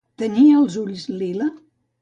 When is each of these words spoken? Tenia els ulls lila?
Tenia 0.21 0.55
els 0.61 0.79
ulls 0.85 1.05
lila? 1.21 1.53